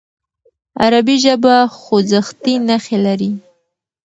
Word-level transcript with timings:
عربي 0.81 1.15
ژبه 1.23 1.55
خوځښتي 1.79 2.55
نښې 2.67 2.97
لري. 3.05 3.31